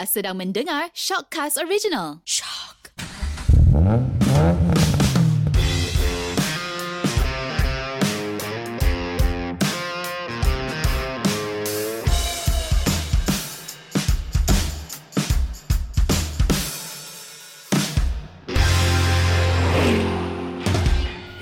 Anda 0.00 0.08
sedang 0.08 0.40
mendengar 0.40 0.88
Shockcast 0.96 1.60
Original. 1.60 2.24
Shock. 2.24 2.96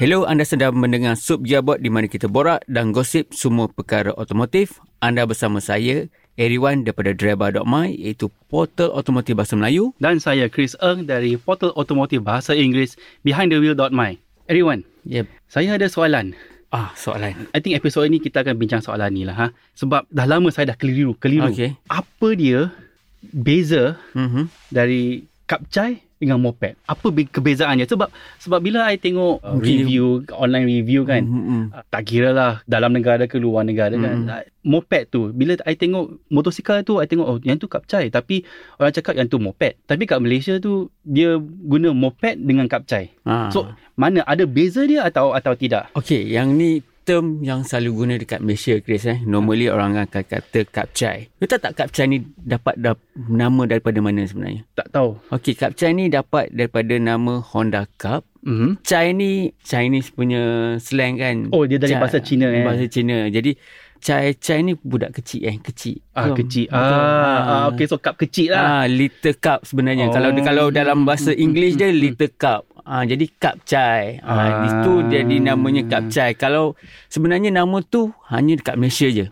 Hello, 0.02 0.26
anda 0.26 0.42
sedang 0.42 0.74
mendengar 0.74 1.14
Sub 1.14 1.46
Jabot 1.46 1.78
di 1.78 1.94
mana 1.94 2.10
kita 2.10 2.26
borak 2.26 2.66
dan 2.66 2.90
gosip 2.90 3.30
semua 3.38 3.70
perkara 3.70 4.10
otomotif. 4.18 4.82
Anda 4.98 5.30
bersama 5.30 5.62
saya, 5.62 6.10
Eriwan 6.38 6.86
daripada 6.86 7.10
Driver.my 7.10 7.90
iaitu 7.92 8.30
portal 8.46 8.94
otomotif 8.94 9.34
bahasa 9.34 9.58
Melayu. 9.58 9.90
Dan 9.98 10.22
saya 10.22 10.46
Chris 10.46 10.78
Eng 10.78 11.02
dari 11.04 11.34
portal 11.34 11.74
otomotif 11.74 12.22
bahasa 12.22 12.54
Inggeris 12.54 12.94
BehindTheWheel.my. 13.26 14.22
Everyone, 14.46 14.86
Yep. 15.02 15.26
saya 15.50 15.74
ada 15.74 15.90
soalan. 15.90 16.38
Ah, 16.70 16.94
soalan. 16.94 17.50
I 17.50 17.58
think 17.58 17.74
episod 17.74 18.06
ini 18.06 18.20
kita 18.20 18.46
akan 18.46 18.54
bincang 18.54 18.78
soalan 18.78 19.10
ni 19.10 19.26
lah. 19.26 19.34
Ha? 19.34 19.46
Sebab 19.74 20.06
dah 20.06 20.26
lama 20.28 20.48
saya 20.48 20.70
dah 20.70 20.78
keliru. 20.78 21.18
keliru. 21.18 21.50
Okey. 21.50 21.74
Apa 21.90 22.28
dia 22.32 22.70
beza 23.18 23.98
Mhm. 24.14 24.46
dari 24.70 25.26
kapcai 25.44 26.06
dengan 26.18 26.36
moped? 26.36 26.74
Apa 26.84 27.06
be- 27.08 27.26
kebezaannya? 27.26 27.86
Sebab 27.86 28.10
sebab 28.36 28.58
bila 28.58 28.86
I 28.86 28.98
tengok 28.98 29.40
uh, 29.40 29.56
review, 29.56 30.26
online 30.30 30.66
review 30.66 31.02
kan, 31.02 31.22
Mhm. 31.22 31.62
uh, 31.70 31.82
tak 31.86 32.04
kira 32.04 32.30
lah 32.30 32.60
dalam 32.64 32.90
negara 32.90 33.24
ke 33.24 33.38
luar 33.38 33.62
negara 33.62 33.94
kan. 33.94 34.16
Mhm. 34.18 34.28
Uh, 34.28 34.44
Moped 34.68 35.08
tu, 35.08 35.32
bila 35.32 35.56
I 35.64 35.72
tengok 35.72 36.28
motosikal 36.28 36.84
tu, 36.84 37.00
I 37.00 37.08
tengok 37.08 37.24
oh 37.24 37.38
yang 37.40 37.56
tu 37.56 37.64
kapcai. 37.64 38.12
Tapi 38.12 38.44
orang 38.76 38.92
cakap 38.92 39.16
yang 39.16 39.24
tu 39.24 39.40
moped. 39.40 39.80
Tapi 39.80 40.04
kat 40.04 40.20
Malaysia 40.20 40.60
tu, 40.60 40.92
dia 41.00 41.40
guna 41.40 41.96
moped 41.96 42.36
dengan 42.36 42.68
kapcai. 42.68 43.08
Ah. 43.24 43.48
So, 43.48 43.64
mana 43.94 44.20
ada 44.22 44.44
beza 44.44 44.84
dia 44.84 45.08
atau 45.08 45.32
atau 45.32 45.56
tidak? 45.56 45.88
Okey, 45.96 46.20
yang 46.28 46.52
ni 46.52 46.84
term 47.08 47.40
yang 47.40 47.64
selalu 47.64 47.90
guna 47.96 48.14
dekat 48.14 48.44
Malaysia, 48.44 48.76
Chris. 48.78 49.08
Eh. 49.08 49.24
Normally 49.24 49.72
orang 49.72 49.96
akan 49.96 50.20
kata 50.20 50.68
kapcai. 50.68 51.32
You 51.40 51.48
tahu 51.48 51.56
tak 51.58 51.72
kapcai 51.74 52.04
ni 52.04 52.20
dapat 52.36 52.76
da- 52.76 53.00
nama 53.16 53.64
daripada 53.64 53.96
mana 53.98 54.28
sebenarnya? 54.28 54.68
Tak 54.76 54.92
tahu. 54.92 55.16
Okey, 55.32 55.56
kapcai 55.56 55.96
ni 55.96 56.06
dapat 56.06 56.52
daripada 56.52 56.92
nama 56.94 57.40
Honda 57.40 57.88
Cup. 57.96 58.28
Mhm. 58.38 58.84
Chai 58.84 59.10
ni 59.10 59.56
Chinese 59.60 60.12
punya 60.12 60.40
slang 60.76 61.16
kan. 61.16 61.48
Oh, 61.50 61.64
dia 61.64 61.80
dari 61.80 61.96
Chai- 61.96 62.00
bahasa 62.00 62.20
Cina, 62.20 62.46
eh? 62.46 62.62
Bahasa 62.62 62.84
Cina. 62.86 63.26
Jadi 63.26 63.56
Chai 63.98 64.34
Chai 64.38 64.62
ni 64.62 64.74
budak 64.74 65.14
kecil 65.18 65.44
eh, 65.44 65.56
kecil. 65.58 65.98
Ah, 66.14 66.30
Faham? 66.30 66.36
kecil. 66.38 66.66
Betul. 66.70 66.98
Ah, 66.98 67.40
ah, 67.42 67.62
okay, 67.70 67.86
so 67.86 67.96
cup 67.98 68.14
kecil 68.16 68.54
lah. 68.54 68.82
Ah, 68.82 68.84
little 68.88 69.36
cup 69.38 69.62
sebenarnya. 69.68 70.08
Oh. 70.08 70.14
Kalau 70.14 70.28
kalau 70.40 70.66
dalam 70.70 71.04
bahasa 71.04 71.30
Hmm, 71.34 71.44
English 71.44 71.74
hmm, 71.76 71.80
dia 71.82 71.88
hmm. 71.90 72.00
little 72.00 72.32
cup. 72.34 72.62
Ah, 72.88 73.04
jadi 73.04 73.24
cup 73.36 73.56
chai. 73.68 74.18
Ah, 74.24 74.32
Ah. 74.32 74.48
di 74.64 74.68
situ 74.72 74.92
jadi 75.12 75.36
namanya 75.42 75.82
cup 75.86 76.04
chai. 76.08 76.32
Kalau 76.34 76.78
sebenarnya 77.06 77.52
nama 77.52 77.78
tu 77.84 78.10
hanya 78.32 78.56
dekat 78.56 78.74
Malaysia 78.78 79.10
je. 79.10 79.28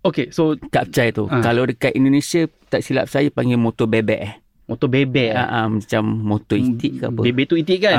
Okay, 0.00 0.32
so 0.32 0.56
Cup 0.72 0.88
chai 0.96 1.12
tu. 1.12 1.28
Ah. 1.28 1.44
Kalau 1.44 1.68
dekat 1.68 1.92
Indonesia 1.92 2.48
tak 2.72 2.80
silap 2.80 3.04
saya 3.12 3.28
panggil 3.28 3.60
motor 3.60 3.84
bebek 3.84 4.20
eh. 4.24 4.32
Motor 4.70 4.86
bebek. 4.86 5.34
Ah, 5.34 5.46
ah, 5.50 5.66
macam 5.66 6.02
motor 6.06 6.54
itik 6.54 7.02
ke 7.02 7.04
apa. 7.10 7.20
Bebek 7.26 7.44
tu 7.50 7.58
itik 7.58 7.82
kan? 7.82 7.96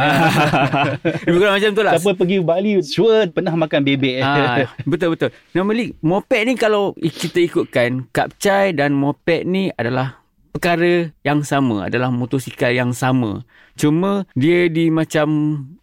Lebih 1.27 1.37
kurang 1.43 1.55
macam 1.59 1.71
tu 1.75 1.83
lah. 1.83 1.93
Siapa 1.99 2.11
pergi 2.15 2.37
Bali 2.39 2.71
sure 2.79 3.27
pernah 3.27 3.51
makan 3.59 3.83
bebek. 3.83 4.23
Ah, 4.23 4.71
betul 4.87 5.19
betul. 5.19 5.29
Normally 5.51 5.91
moped 5.99 6.39
ni 6.47 6.55
kalau 6.55 6.95
kita 6.95 7.43
ikutkan 7.43 8.07
kapcai 8.15 8.71
dan 8.71 8.95
moped 8.95 9.43
ni 9.43 9.67
adalah 9.75 10.23
perkara 10.55 11.11
yang 11.27 11.43
sama, 11.43 11.91
adalah 11.91 12.07
motosikal 12.07 12.71
yang 12.71 12.95
sama. 12.95 13.43
Cuma 13.81 14.11
dia 14.33 14.69
di 14.69 14.87
macam 14.87 15.27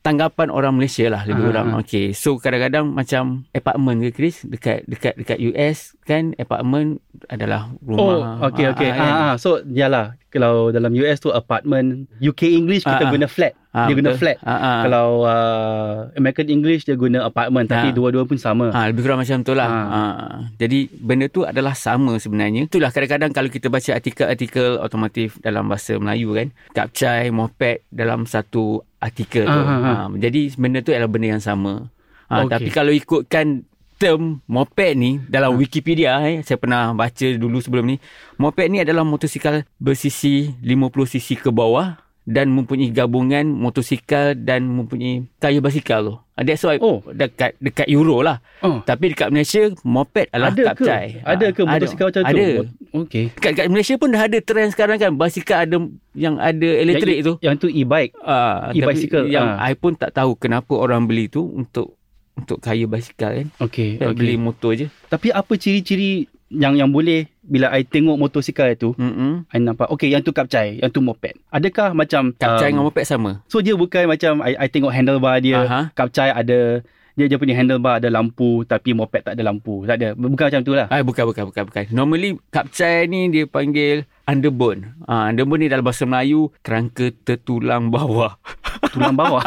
tanggapan 0.00 0.48
orang 0.48 0.72
Malaysia 0.72 1.10
lah 1.10 1.26
lebih 1.26 1.42
Ah, 1.42 1.47
kurang. 1.50 1.66
ah. 1.69 1.81
Okey. 1.81 2.14
So 2.14 2.38
kadang-kadang 2.38 2.86
macam 2.88 3.22
apartment 3.50 3.98
ke 4.00 4.10
Chris 4.10 4.41
dekat 4.41 4.86
dekat 4.86 5.19
dekat 5.19 5.38
US 5.44 5.98
kan 6.03 6.32
apartment 6.37 7.03
adalah 7.26 7.69
Oh, 7.84 7.98
rumah. 8.14 8.38
okay, 8.47 8.70
okay. 8.70 8.88
kan? 8.88 9.03
Ah, 9.04 9.20
ah, 9.20 9.34
so, 9.34 9.58
yalah. 9.66 10.14
Kalau 10.28 10.69
dalam 10.69 10.92
US 10.94 11.19
tu 11.19 11.28
apartment, 11.31 12.04
UK 12.19 12.53
English 12.54 12.84
kita 12.84 13.00
Ah, 13.00 13.08
ah. 13.08 13.10
guna 13.10 13.26
flat. 13.26 13.53
Ah, 13.70 13.84
dia 13.84 13.94
guna 13.94 14.12
betul. 14.12 14.20
flat. 14.22 14.37
Ah, 14.41 14.53
ah. 14.53 14.78
Kalau 14.82 15.08
uh, 15.25 15.88
American 16.14 16.48
English 16.48 16.84
dia 16.84 16.94
guna 16.94 17.25
apartment. 17.25 17.64
Tapi 17.66 17.91
Ah. 17.91 17.94
dua-dua 17.94 18.25
pun 18.25 18.37
sama. 18.37 18.69
Ha, 18.70 18.88
lebih 18.88 19.03
kurang 19.03 19.19
macam 19.19 19.41
tu 19.41 19.53
lah. 19.53 19.64
Ha. 19.66 19.81
Ha. 19.84 20.03
Jadi 20.54 20.88
benda 20.94 21.26
tu 21.26 21.42
adalah 21.42 21.72
sama 21.72 22.16
sebenarnya. 22.16 22.64
Itulah 22.66 22.91
kadang-kadang 22.91 23.32
kalau 23.32 23.48
kita 23.48 23.69
baca 23.69 23.91
artikel-artikel 23.91 24.76
otomotif 24.78 25.37
dalam 25.38 25.64
bahasa 25.64 25.97
Melayu 25.97 26.32
kan. 26.34 26.48
Kapcai, 26.72 27.28
moped 27.31 27.88
dalam 27.88 28.28
satu 28.28 28.84
artikel 29.00 29.49
tu. 29.49 29.60
Ha, 29.65 29.76
ha. 29.81 29.93
Jadi 30.15 30.53
benda 30.56 30.84
tu 30.84 30.93
adalah 30.93 31.10
benda 31.10 31.37
yang 31.37 31.44
sama. 31.44 31.88
Ha, 32.28 32.44
Okey. 32.44 32.53
Tapi 32.53 32.69
kalau 32.72 32.93
ikutkan 32.93 33.65
term 33.99 34.41
moped 34.47 34.94
ni 34.94 35.19
dalam 35.26 35.54
Ha. 35.54 35.59
Wikipedia 35.59 36.22
eh, 36.22 36.41
saya 36.47 36.56
pernah 36.56 36.94
baca 36.94 37.26
dulu 37.34 37.59
sebelum 37.59 37.84
ni. 37.84 37.97
Moped 38.38 38.66
ni 38.71 38.81
adalah 38.84 39.03
motosikal 39.03 39.66
bersisi 39.82 40.54
50cc 40.62 41.43
ke 41.43 41.50
bawah 41.50 41.99
dan 42.28 42.53
mempunyai 42.53 42.93
gabungan 42.93 43.49
motosikal 43.49 44.37
dan 44.37 44.69
mempunyai 44.69 45.25
kayu 45.41 45.65
basikal 45.65 46.05
tu. 46.05 46.15
Ah, 46.37 46.44
That's 46.44 46.61
why 46.61 46.77
Oh. 46.77 47.00
dekat 47.09 47.56
dekat 47.56 47.89
Euro 47.89 48.21
lah. 48.21 48.44
Oh. 48.61 48.84
Tapi 48.84 49.16
dekat 49.16 49.33
Malaysia 49.33 49.72
moped 49.81 50.28
adalah 50.28 50.53
Ada 50.53 50.61
ke? 50.61 50.69
kapcai. 50.77 51.06
Ada 51.25 51.47
ke 51.56 51.61
Ah, 51.65 51.72
motosikal 51.72 52.06
macam 52.12 52.22
tu? 52.22 52.28
Ada. 52.28 52.47
Okay. 53.09 53.25
Dekat, 53.33 53.50
dekat 53.56 53.67
Malaysia 53.72 53.94
pun 53.97 54.09
dah 54.12 54.22
ada 54.28 54.38
trend 54.44 54.71
sekarang 54.77 54.97
kan 55.00 55.11
basikal 55.17 55.65
ada 55.65 55.77
yang 56.12 56.37
ada 56.37 56.69
elektrik 56.69 57.25
yang, 57.25 57.27
tu. 57.27 57.34
Yang 57.41 57.55
tu 57.65 57.69
e-bike. 57.72 58.12
Ah, 58.21 58.69
tapi 58.71 58.77
e-bicycle, 58.84 59.25
Yang 59.33 59.49
ah. 59.49 59.65
I 59.65 59.72
pun 59.72 59.93
tak 59.97 60.12
tahu 60.12 60.37
kenapa 60.37 60.77
orang 60.77 61.09
beli 61.09 61.33
tu 61.33 61.49
untuk 61.49 61.97
untuk 62.37 62.61
kayu 62.61 62.87
basikal 62.87 63.33
kan. 63.34 63.49
Okay. 63.59 63.97
Tak 63.97 64.12
okay. 64.12 64.19
beli 64.21 64.37
motor 64.37 64.77
je. 64.77 64.87
Tapi 65.09 65.33
apa 65.33 65.56
ciri-ciri 65.56 66.28
yang 66.48 66.75
yang 66.76 66.88
boleh 66.88 67.28
bila 67.44 67.72
I 67.72 67.84
tengok 67.84 68.16
motosikal 68.16 68.69
tu, 68.76 68.92
Mm-mm. 68.97 69.48
I 69.48 69.60
nampak, 69.60 69.88
okay, 69.88 70.09
yang 70.12 70.25
tu 70.25 70.32
kapcai, 70.32 70.81
yang 70.81 70.92
tu 70.92 71.00
moped. 71.00 71.36
Adakah 71.48 71.97
macam... 71.97 72.32
Kapcai 72.36 72.72
um, 72.72 72.72
dengan 72.76 72.84
moped 72.88 73.04
sama. 73.09 73.41
So 73.48 73.60
dia 73.60 73.76
bukan 73.76 74.09
macam 74.09 74.44
I, 74.44 74.56
I 74.56 74.69
tengok 74.69 74.92
handlebar 74.92 75.41
dia, 75.41 75.64
Aha. 75.64 75.81
kapcai 75.92 76.32
ada 76.32 76.84
dia 77.19 77.26
dia 77.26 77.34
punya 77.34 77.58
handlebar 77.58 77.98
ada 77.98 78.14
lampu 78.14 78.62
tapi 78.62 78.94
moped 78.94 79.26
tak 79.26 79.34
ada 79.34 79.42
lampu. 79.42 79.82
Tak 79.82 79.98
ada. 79.98 80.14
Bukan 80.14 80.54
macam 80.54 80.62
tu 80.62 80.72
lah. 80.78 80.87
Ah 80.87 81.03
bukan 81.03 81.26
bukan 81.26 81.50
bukan 81.50 81.62
bukan. 81.66 81.84
Normally 81.91 82.38
kapcai 82.54 83.10
ni 83.10 83.26
dia 83.26 83.42
panggil 83.50 84.06
underbone. 84.28 84.93
Ah 85.03 85.27
underbone 85.27 85.65
ni 85.65 85.69
dalam 85.69 85.83
bahasa 85.83 86.05
Melayu 86.05 86.53
kerangka 86.61 87.09
tertulang 87.19 87.89
bawah. 87.89 88.37
Tulang 88.89 89.16
bawah. 89.16 89.43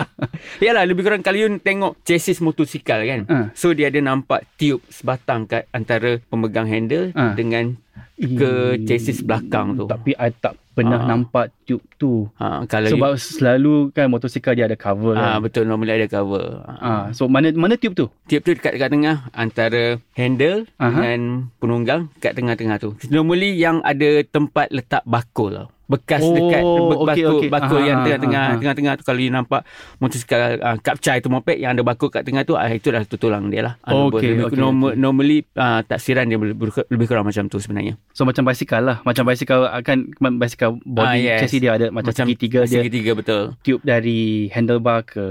Yalah 0.64 0.84
lebih 0.84 1.02
kurang 1.02 1.20
kalau 1.20 1.36
you 1.38 1.58
tengok 1.58 1.98
chassis 2.02 2.38
motosikal 2.38 3.00
kan. 3.02 3.20
Ah. 3.26 3.46
So 3.52 3.72
dia 3.72 3.88
ada 3.88 3.98
nampak 3.98 4.46
tube 4.54 4.84
sebatang 4.86 5.44
kat 5.44 5.66
antara 5.70 6.20
pemegang 6.22 6.64
handle 6.64 7.10
Ah. 7.12 7.32
dengan 7.32 7.74
ke 8.16 8.50
chassis 8.84 9.20
belakang 9.20 9.74
tu. 9.74 9.84
Tapi 9.84 10.12
I 10.14 10.30
tak 10.30 10.54
pernah 10.70 10.96
Ah. 10.98 11.08
nampak 11.08 11.50
tube 11.64 11.82
tu. 11.96 12.28
Ha 12.36 12.62
kalau 12.64 12.88
Sebab 12.88 13.10
you, 13.10 13.20
selalu 13.20 13.74
kan 13.90 14.06
motosikal 14.06 14.52
dia 14.52 14.64
ada 14.64 14.76
cover 14.76 15.12
ah 15.12 15.36
kan. 15.36 15.42
betul 15.42 15.64
normally 15.64 15.92
ada 15.94 16.06
cover. 16.06 16.62
Ah, 16.62 16.78
Ah. 16.78 17.04
so 17.10 17.26
mana 17.26 17.50
mana 17.52 17.74
tube 17.74 17.92
tu? 17.92 18.06
Tube 18.26 18.40
tu 18.40 18.52
dekat 18.52 18.76
dekat 18.76 18.88
tengah 18.88 19.28
antara 19.34 19.82
handle 20.14 20.64
Aha. 20.76 20.88
dengan 20.88 21.20
penunggang 21.56 22.00
kat 22.18 22.32
tengah-tengah 22.32 22.76
tu. 22.78 22.94
Normally 23.08 23.56
yang 23.56 23.82
ada 23.82 24.09
tempat 24.24 24.66
letak 24.68 25.02
bakul 25.04 25.50
tau. 25.50 25.68
Bekas 25.86 26.22
Oh, 26.22 26.30
dekat 26.30 26.62
be- 26.62 26.70
okey, 26.94 27.02
bakul, 27.02 27.34
okey. 27.36 27.48
bakul 27.50 27.78
Aha, 27.78 27.84
yang 27.84 27.98
tengah-tengah 28.00 28.44
aha. 28.44 28.56
tengah-tengah 28.56 28.92
tu 28.94 29.02
kalau 29.02 29.18
you 29.18 29.26
nampak 29.28 29.66
motosikal 29.98 30.38
uh, 30.54 30.78
kapcai 30.78 31.18
tu 31.18 31.26
moped 31.26 31.56
yang 31.56 31.74
ada 31.74 31.82
bakul 31.82 32.06
kat 32.08 32.22
tengah 32.22 32.46
tu 32.46 32.54
ah 32.54 32.70
itu 32.70 32.88
dah 32.88 33.02
tulang 33.10 33.50
dia 33.50 33.66
lah. 33.66 33.74
Ah, 33.82 34.06
Okey, 34.06 34.22
lebih- 34.38 34.46
okey, 34.46 34.54
normal, 34.56 34.88
okey. 34.88 35.02
Normally 35.02 35.38
uh, 35.52 35.82
taksiran 35.82 36.24
dia 36.24 36.38
lebih, 36.38 36.54
lebih 36.86 37.06
kurang 37.06 37.26
macam 37.26 37.42
tu 37.44 37.58
sebenarnya. 37.58 37.98
So 38.12 38.22
macam 38.22 38.46
basikal 38.46 38.78
lah. 38.80 38.96
Macam 39.02 39.26
basikal 39.26 39.66
akan 39.66 39.96
basikal 40.38 40.78
body 40.80 41.10
Ah, 41.10 41.14
yes. 41.18 41.38
chassis 41.42 41.58
dia 41.58 41.74
ada 41.74 41.90
macam, 41.90 42.14
segitiga 42.14 42.62
dia 42.62 42.80
Segitiga 42.80 43.12
betul. 43.12 43.58
tube 43.58 43.82
dari 43.82 44.46
handlebar 44.48 45.02
ke 45.02 45.24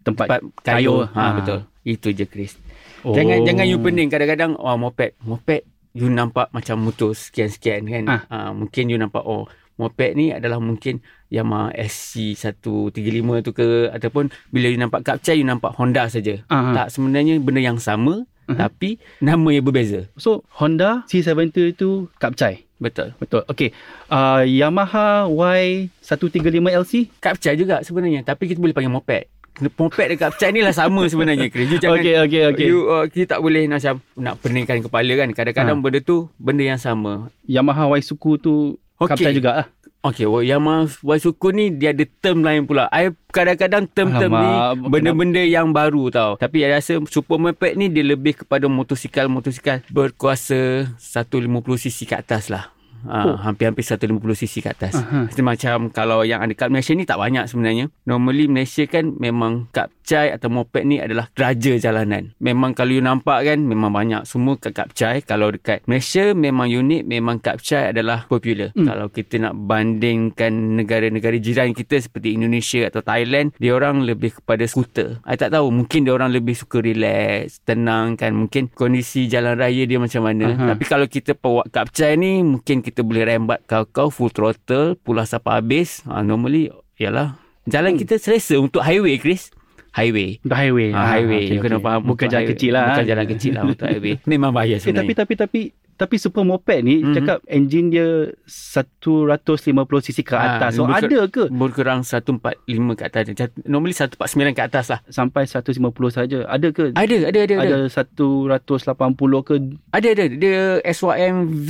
tempat, 0.00 0.32
Tempat 0.32 0.64
kayu. 0.64 1.04
kayu. 1.04 1.12
Ha, 1.12 1.20
Ah. 1.20 1.32
betul. 1.36 1.58
Itu 1.84 2.08
je 2.10 2.24
Chris. 2.24 2.56
Oh. 3.04 3.12
Jangan 3.12 3.44
jangan 3.44 3.68
you 3.68 3.78
pening 3.78 4.08
kadang-kadang 4.08 4.56
oh 4.56 4.74
moped. 4.74 5.12
Moped 5.20 5.60
you 5.96 6.12
nampak 6.12 6.52
macam 6.52 6.76
motor 6.78 7.16
sekian-sekian 7.16 7.88
kan. 7.88 8.04
Ah. 8.06 8.22
Ah. 8.28 8.50
mungkin 8.52 8.92
you 8.92 9.00
nampak 9.00 9.24
oh 9.24 9.48
moped 9.76 10.12
ni 10.12 10.32
adalah 10.32 10.60
mungkin 10.60 11.00
Yamaha 11.28 11.72
SC135 11.74 13.28
tu 13.42 13.50
ke 13.50 13.90
ataupun 13.90 14.28
bila 14.48 14.68
you 14.68 14.78
nampak 14.78 15.02
kapcai 15.02 15.40
you 15.40 15.46
nampak 15.48 15.72
Honda 15.74 16.06
saja. 16.06 16.44
Ah. 16.46 16.76
Tak 16.76 16.92
sebenarnya 16.92 17.40
benda 17.40 17.60
yang 17.60 17.80
sama 17.80 18.28
Mhm. 18.46 18.56
tapi 18.56 19.02
nama 19.18 19.48
yang 19.50 19.66
berbeza. 19.66 20.06
So 20.14 20.46
Honda 20.54 21.02
C70 21.10 21.74
tu 21.74 22.06
kapcai. 22.22 22.62
Betul. 22.76 23.16
Betul. 23.16 23.40
Okay. 23.48 23.72
Uh, 24.06 24.44
Yamaha 24.44 25.24
Y135LC. 25.26 27.08
Kapcai 27.18 27.56
juga 27.56 27.80
sebenarnya 27.80 28.20
tapi 28.22 28.46
kita 28.46 28.60
boleh 28.60 28.76
panggil 28.76 28.92
moped. 28.92 29.24
Moped 29.58 30.06
dengan 30.06 30.20
kapcai 30.22 30.50
ni 30.50 30.60
lah 30.60 30.70
sama 30.70 31.04
sebenarnya 31.04 31.48
Chris. 31.48 31.66
You 31.66 31.78
jangan 31.78 31.98
Okey, 31.98 32.14
okey, 32.22 32.42
okey. 32.50 32.66
You, 32.66 32.78
uh, 32.86 33.04
kita 33.06 33.36
tak 33.36 33.40
boleh 33.40 33.64
nak 33.64 33.78
macam 33.78 33.94
nak 34.14 34.34
peningkan 34.38 34.78
kepala 34.80 35.12
kan. 35.14 35.28
Kadang-kadang 35.30 35.78
Ha. 35.78 35.82
benda 35.82 35.98
tu 36.00 36.16
benda 36.36 36.62
yang 36.62 36.76
sama. 36.76 37.32
Yamaha 37.42 37.88
Waisuku 37.88 38.36
tu 38.36 38.54
Okey. 38.96 39.08
kapcai 39.10 39.32
juga 39.32 39.52
lah. 39.54 39.66
Okey, 40.04 40.22
well, 40.22 40.38
Yamaha 40.38 40.86
Waisuku 41.02 41.50
ni 41.50 41.68
dia 41.68 41.90
ada 41.90 42.06
term 42.20 42.40
lain 42.40 42.62
pula. 42.62 42.86
I 42.88 43.10
kadang-kadang 43.28 43.90
term-term 43.90 44.30
ni 44.30 44.46
Alamak, 44.46 44.86
benda-benda 44.86 45.42
yang 45.42 45.74
baru 45.74 46.08
tau. 46.08 46.30
Tapi 46.36 46.62
I 46.62 46.70
rasa 46.70 47.00
super 47.10 47.36
moped 47.36 47.74
ni 47.74 47.88
dia 47.88 48.06
lebih 48.06 48.38
kepada 48.38 48.68
motosikal-motosikal 48.68 49.82
berkuasa 49.88 50.86
150cc 50.96 51.98
ke 52.06 52.14
atas 52.14 52.48
lah. 52.48 52.75
Ha, 53.04 53.18
Oh. 53.26 53.36
hampir-hampir 53.36 53.84
150cc 53.84 54.54
ke 54.64 54.70
atas. 54.72 54.94
Itu 55.30 55.44
macam 55.44 55.90
kalau 55.90 56.22
yang 56.22 56.40
ada 56.40 56.52
kat 56.52 56.72
Malaysia 56.72 56.92
ni 56.92 57.04
tak 57.04 57.20
banyak 57.20 57.46
sebenarnya. 57.46 57.92
Normally 58.04 58.48
Malaysia 58.48 58.86
kan 58.86 59.14
memang 59.16 59.68
kapcai 59.70 60.32
atau 60.32 60.48
moped 60.48 60.82
ni 60.82 60.98
adalah 60.98 61.28
raja 61.34 61.76
jalanan. 61.76 62.32
Memang 62.38 62.72
kalau 62.72 62.94
you 62.94 63.02
nampak 63.02 63.44
kan 63.44 63.58
memang 63.60 63.90
banyak 63.90 64.22
semua 64.24 64.56
kat 64.56 64.72
kapcai. 64.72 65.20
Kalau 65.22 65.50
dekat 65.50 65.82
Malaysia 65.84 66.32
memang 66.32 66.66
unik 66.66 67.02
memang 67.04 67.36
kapcai 67.38 67.90
adalah 67.90 68.26
popular. 68.26 68.70
Hmm. 68.72 68.86
Kalau 68.86 69.06
kita 69.10 69.38
nak 69.38 69.54
bandingkan 69.56 70.52
negara-negara 70.78 71.36
jiran 71.38 71.72
kita 71.72 71.98
seperti 71.98 72.36
Indonesia 72.36 72.86
atau 72.86 73.02
Thailand, 73.02 73.50
dia 73.58 73.72
orang 73.72 74.02
lebih 74.02 74.38
kepada 74.42 74.62
skuter. 74.66 75.18
I 75.26 75.34
tak 75.34 75.50
tahu 75.50 75.70
mungkin 75.70 76.06
dia 76.06 76.14
orang 76.14 76.30
lebih 76.30 76.54
suka 76.54 76.78
relax, 76.78 77.58
tenang 77.62 78.14
kan. 78.14 78.34
Mungkin 78.36 78.70
kondisi 78.70 79.26
jalan 79.26 79.58
raya 79.58 79.82
dia 79.86 79.98
macam 79.98 80.22
mana. 80.22 80.46
Aha. 80.52 80.66
Tapi 80.74 80.84
kalau 80.86 81.06
kita 81.06 81.34
bawa 81.34 81.66
kapcai 81.66 82.14
ni 82.14 82.42
mungkin 82.42 82.85
kita 82.86 83.02
boleh 83.02 83.26
rembat 83.26 83.58
kau-kau 83.64 84.06
full 84.08 84.30
throttle, 84.30 84.94
pulas 84.96 85.28
sampai 85.28 85.58
habis. 85.58 86.06
Ha, 86.06 86.22
normally 86.22 86.70
ialah 86.94 87.34
jalan 87.64 87.92
Hmm. 87.92 88.00
kita 88.00 88.14
selesa 88.16 88.54
untuk 88.56 88.80
highway 88.80 89.18
Chris. 89.18 89.50
Highway. 89.90 90.38
Untuk 90.38 90.54
highway. 90.54 90.88
Ha, 90.90 91.00
highway. 91.10 91.42
okey, 91.42 91.50
you 91.50 91.60
kena 91.60 91.76
okey. 91.76 91.84
faham. 91.84 92.00
Bukan 92.04 92.26
jalan 92.26 92.42
highway. 92.42 92.52
kecil 92.54 92.70
lah. 92.70 92.84
Bukan 92.86 93.02
ha. 93.02 93.10
jalan 93.10 93.26
kecil 93.26 93.52
lah 93.52 93.62
untuk 93.72 93.86
highway. 93.86 94.14
Memang 94.24 94.50
bahaya 94.52 94.70
Eh, 94.70 94.76
tapi 94.76 94.84
sebenarnya. 94.86 95.16
tapi 95.16 95.34
tapi 95.34 95.60
tapi 95.96 96.16
super 96.20 96.44
moped 96.44 96.84
ni 96.84 97.00
Mhm. 97.00 97.14
cakap 97.16 97.38
enjin 97.48 97.88
dia 97.88 98.28
150cc 98.44 100.18
ke 100.22 100.34
Ah, 100.34 100.60
atas. 100.60 100.76
so 100.76 100.84
bukan- 100.84 101.00
ada 101.02 101.18
ke 101.26 101.42
Berkurang 101.48 102.00
145 102.02 102.52
ke 102.92 103.02
atas. 103.02 103.32
Normally 103.64 103.94
149 103.94 104.52
ke 104.52 104.62
atas 104.62 104.86
lah. 104.88 105.00
sampai 105.08 105.46
150 105.46 105.80
saja? 106.10 106.44
Ada 106.44 106.68
ke? 106.70 106.92
Ada, 106.92 107.16
ada, 107.24 107.38
ada. 107.40 107.54
Ada, 107.56 107.56
Ada 107.56 107.78
180 107.88 109.40
ke? 109.40 109.54
ada. 109.90 110.08
ada. 110.10 110.24
Dia 110.28 110.60
SYM 110.84 111.64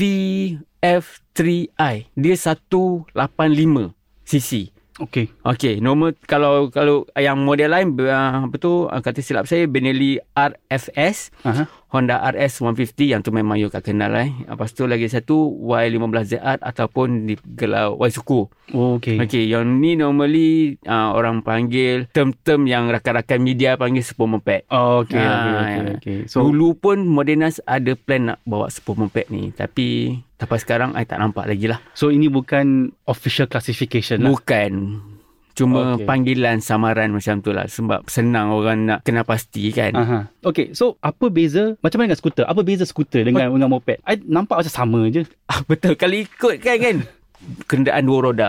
VF3i. 0.86 1.94
Dia 2.14 2.34
185 2.38 3.10
cc. 4.22 4.50
Okey. 4.96 5.28
Okey, 5.44 5.84
normal 5.84 6.16
kalau 6.24 6.72
kalau 6.72 7.04
yang 7.20 7.36
model 7.44 7.68
lain 7.68 7.92
uh, 8.00 8.48
apa 8.48 8.56
tu 8.56 8.88
uh, 8.88 9.00
kata 9.04 9.20
silap 9.20 9.44
saya 9.44 9.68
Benelli 9.68 10.16
RFS, 10.32 11.36
Aha. 11.44 11.68
Honda 11.86 12.18
RS 12.20 12.60
150 12.60 12.98
yang 13.06 13.20
tu 13.20 13.30
memang 13.30 13.54
you 13.54 13.66
akan 13.66 13.78
kenal 13.80 14.10
eh. 14.12 14.34
Lepas 14.42 14.70
tu 14.70 14.84
lagi 14.84 15.06
satu 15.06 15.54
Y15ZR 15.62 16.58
ataupun 16.58 17.24
digelar 17.24 17.94
Ysuku. 17.96 18.50
Oh, 18.74 18.98
okey. 18.98 19.16
Okey, 19.18 19.46
yang 19.46 19.78
ni 19.78 19.94
normally 19.94 20.76
uh, 20.82 21.14
orang 21.14 21.40
panggil 21.40 22.10
term-term 22.10 22.66
yang 22.66 22.90
rakan-rakan 22.90 23.38
media 23.38 23.74
panggil 23.74 24.02
super 24.02 24.26
moped. 24.26 24.66
Oh, 24.68 25.06
okey, 25.06 25.14
Ah, 25.16 25.30
okey, 25.30 25.52
okey, 25.54 25.70
ya. 25.70 25.94
okey. 25.94 26.16
So, 26.26 26.42
Dulu 26.42 26.74
pun 26.74 27.06
Modernas 27.06 27.62
ada 27.62 27.94
plan 27.94 28.28
nak 28.28 28.42
bawa 28.42 28.66
super 28.66 28.98
moped 28.98 29.30
ni. 29.30 29.50
Tapi 29.50 30.10
sampai 30.36 30.58
sekarang 30.58 30.90
I 30.92 31.06
tak 31.06 31.16
nampak 31.16 31.46
lagi 31.46 31.64
lah. 31.64 31.78
so 31.92 32.10
ini 32.10 32.26
bukan 32.26 32.90
official 33.06 33.46
classification 33.46 34.20
lah. 34.20 34.34
Bukan. 34.34 34.72
Cuma 35.56 35.96
Okey. 35.96 36.04
panggilan 36.04 36.60
samaran 36.60 37.16
macam 37.16 37.40
tu 37.40 37.56
lah. 37.56 37.64
Sebab 37.64 38.12
senang 38.12 38.52
orang 38.52 38.84
nak 38.84 38.98
kena 39.08 39.24
pasti 39.24 39.72
kan. 39.72 39.96
Aha. 39.96 40.18
Okay, 40.44 40.76
so 40.76 41.00
apa 41.00 41.32
beza 41.32 41.80
macam 41.80 42.04
mana 42.04 42.12
dengan 42.12 42.20
skuter? 42.20 42.44
Apa 42.44 42.60
beza 42.60 42.84
skuter 42.84 43.24
dengan 43.24 43.48
dengan 43.48 43.72
moped? 43.72 43.96
I 44.04 44.20
nampak 44.20 44.60
macam 44.60 44.74
sama 44.76 45.08
je. 45.08 45.24
Ah, 45.48 45.64
betul. 45.64 45.96
Kalau 45.96 46.12
ikut 46.12 46.60
kan 46.60 46.76
kan. 46.76 46.96
Kenderaan 47.64 48.04
dua 48.04 48.18
roda. 48.20 48.48